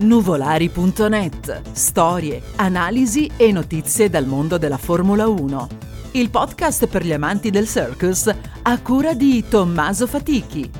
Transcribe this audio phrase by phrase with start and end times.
[0.00, 1.72] Nuvolari.net.
[1.72, 5.68] Storie, analisi e notizie dal mondo della Formula 1.
[6.12, 8.32] Il podcast per gli amanti del circus
[8.62, 10.70] a cura di Tommaso Fatichi.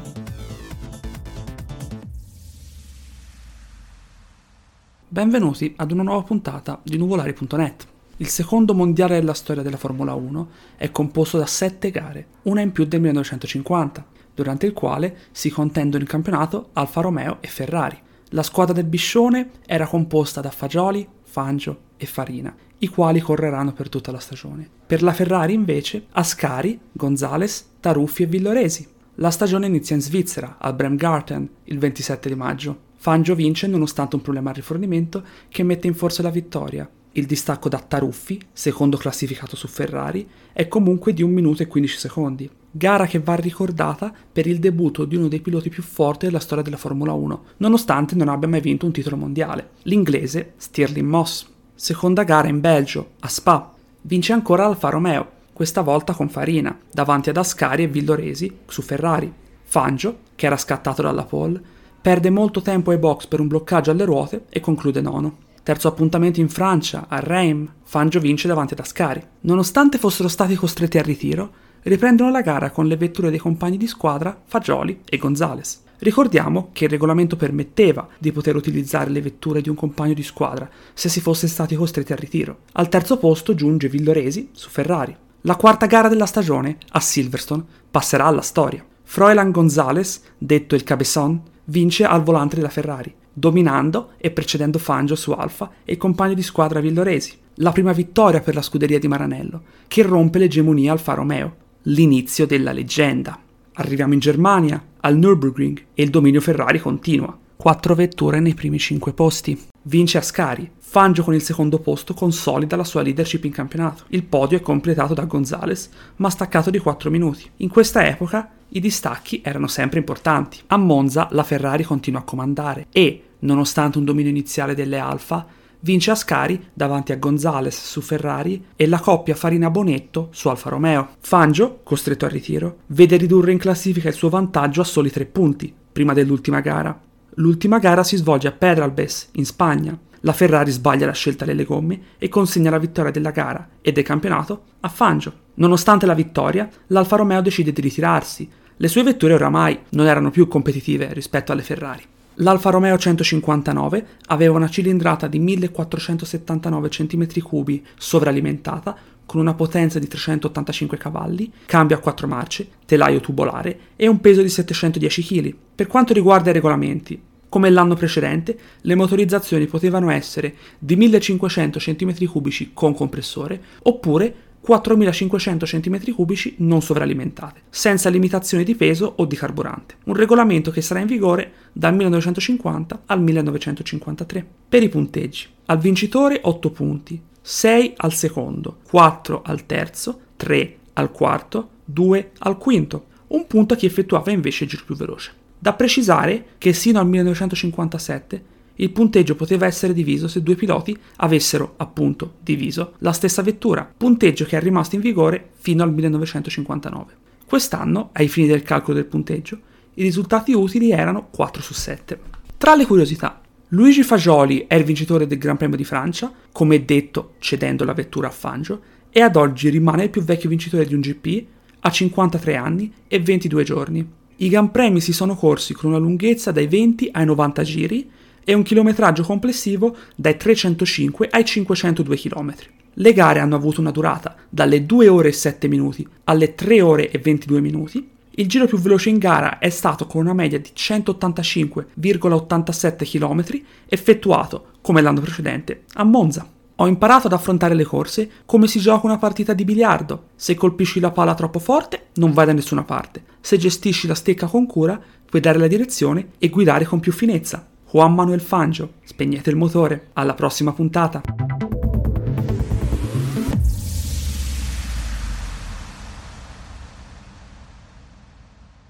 [5.09, 7.87] Benvenuti ad una nuova puntata di Nuvolari.net.
[8.19, 12.71] Il secondo mondiale della storia della Formula 1 è composto da sette gare, una in
[12.71, 18.07] più del 1950, durante il quale si contendono il campionato Alfa Romeo e Ferrari.
[18.33, 23.89] La squadra del Biscione era composta da Fagioli, Fangio e Farina, i quali correranno per
[23.89, 24.69] tutta la stagione.
[24.87, 28.87] Per la Ferrari invece Ascari, Gonzales, Taruffi e Villoresi.
[29.15, 32.81] La stagione inizia in Svizzera, al Bremgarten, il 27 di maggio.
[32.97, 36.89] Fangio vince nonostante un problema al rifornimento che mette in forza la vittoria.
[37.13, 41.99] Il distacco da Taruffi, secondo classificato su Ferrari, è comunque di 1 minuto e 15
[41.99, 42.51] secondi.
[42.71, 46.63] Gara che va ricordata per il debutto di uno dei piloti più forti della storia
[46.63, 51.47] della Formula 1, nonostante non abbia mai vinto un titolo mondiale, l'inglese Stirling Moss.
[51.75, 53.73] Seconda gara in Belgio, a Spa.
[54.03, 59.33] Vince ancora Alfa Romeo, questa volta con Farina, davanti ad Ascari e Villoresi su Ferrari.
[59.63, 61.61] Fangio, che era scattato dalla pole,
[62.01, 65.47] perde molto tempo ai box per un bloccaggio alle ruote e conclude nono.
[65.69, 69.23] Terzo appuntamento in Francia, a Reims, Fangio vince davanti ad Ascari.
[69.41, 71.51] Nonostante fossero stati costretti al ritiro,
[71.83, 75.83] riprendono la gara con le vetture dei compagni di squadra Fagioli e Gonzales.
[75.99, 80.67] Ricordiamo che il regolamento permetteva di poter utilizzare le vetture di un compagno di squadra
[80.95, 82.61] se si fosse stati costretti al ritiro.
[82.73, 85.15] Al terzo posto giunge Villoresi su Ferrari.
[85.43, 88.83] La quarta gara della stagione, a Silverstone, passerà alla storia.
[89.03, 95.33] Froilan Gonzales, detto il Cabezon, vince al volante della Ferrari dominando e precedendo Fangio su
[95.33, 97.37] Alfa e il compagno di squadra Villoresi.
[97.61, 102.73] La prima vittoria per la scuderia di Maranello, che rompe l'egemonia Alfa Romeo, l'inizio della
[102.73, 103.39] leggenda.
[103.75, 107.37] Arriviamo in Germania, al Nürburgring, e il dominio Ferrari continua.
[107.57, 109.61] Quattro vetture nei primi cinque posti.
[109.83, 110.71] Vince Ascari.
[110.79, 114.05] Fangio con il secondo posto consolida la sua leadership in campionato.
[114.09, 117.51] Il podio è completato da Gonzales, ma staccato di 4 minuti.
[117.57, 120.61] In questa epoca i distacchi erano sempre importanti.
[120.69, 125.47] A Monza la Ferrari continua a comandare e, nonostante un dominio iniziale delle Alfa,
[125.81, 131.11] vince Ascari davanti a Gonzales su Ferrari e la coppia Farina-Bonetto su Alfa Romeo.
[131.21, 135.73] Fangio, costretto al ritiro, vede ridurre in classifica il suo vantaggio a soli tre punti,
[135.93, 136.99] prima dell'ultima gara.
[137.35, 139.97] L'ultima gara si svolge a Pedralbes, in Spagna.
[140.23, 144.03] La Ferrari sbaglia la scelta delle gomme e consegna la vittoria della gara e del
[144.03, 145.33] campionato a Fangio.
[145.55, 148.51] Nonostante la vittoria, l'Alfa Romeo decide di ritirarsi.
[148.77, 152.03] Le sue vetture oramai non erano più competitive rispetto alle Ferrari.
[152.41, 160.97] L'Alfa Romeo 159 aveva una cilindrata di 1479 cm3 sovralimentata con una potenza di 385
[160.99, 165.55] cavalli, cambio a 4 marce, telaio tubolare e un peso di 710 kg.
[165.75, 172.69] Per quanto riguarda i regolamenti, come l'anno precedente, le motorizzazioni potevano essere di 1500 cm3
[172.73, 174.35] con compressore oppure
[174.67, 179.97] 4.500 cm3 non sovralimentate, senza limitazioni di peso o di carburante.
[180.05, 184.47] Un regolamento che sarà in vigore dal 1950 al 1953.
[184.69, 191.11] Per i punteggi, al vincitore 8 punti, 6 al secondo, 4 al terzo, 3 al
[191.11, 195.33] quarto, 2 al quinto, un punto a chi effettuava invece il giro più veloce.
[195.59, 201.75] Da precisare che sino al 1957 il punteggio poteva essere diviso se due piloti avessero,
[201.79, 207.13] appunto, diviso la stessa vettura, punteggio che è rimasto in vigore fino al 1959.
[207.45, 209.59] Quest'anno, ai fini del calcolo del punteggio,
[209.95, 212.21] i risultati utili erano 4 su 7.
[212.57, 217.35] Tra le curiosità, Luigi Fagioli è il vincitore del Gran Premio di Francia, come detto
[217.41, 218.81] cedendo la vettura a Fangio,
[219.11, 221.45] e ad oggi rimane il più vecchio vincitore di un GP
[221.81, 224.09] a 53 anni e 22 giorni.
[224.37, 228.11] I Gran Premi si sono corsi con una lunghezza dai 20 ai 90 giri
[228.49, 232.55] e un chilometraggio complessivo dai 305 ai 502 km.
[232.95, 237.11] Le gare hanno avuto una durata dalle 2 ore e 7 minuti alle 3 ore
[237.11, 238.09] e 22 minuti.
[238.31, 243.45] Il giro più veloce in gara è stato con una media di 185,87 km
[243.87, 246.51] effettuato, come l'anno precedente, a Monza.
[246.77, 250.29] Ho imparato ad affrontare le corse come si gioca una partita di biliardo.
[250.37, 253.25] Se colpisci la palla troppo forte, non vai da nessuna parte.
[253.43, 257.77] Se gestisci la stecca con cura, puoi dare la direzione e guidare con più finezza.
[257.91, 261.23] Juan Manuel Fangio, spegnete il motore, alla prossima puntata.